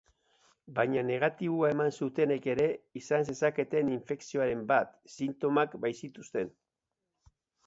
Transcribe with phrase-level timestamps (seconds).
[0.77, 2.65] Baina negatiboa eman zutenek ere
[3.01, 6.51] izan zezaketen infekzioren bat, sintomak baitzituzten.